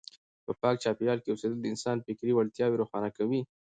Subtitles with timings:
[0.45, 3.41] په پاک چاپیریال کې اوسېدل د انسان فکري وړتیاوې روښانه کوي.